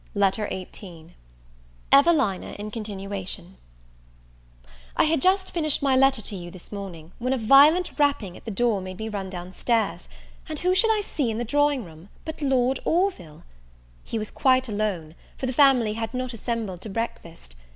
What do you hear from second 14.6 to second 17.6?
alone, for the family had not assembled to breakfast.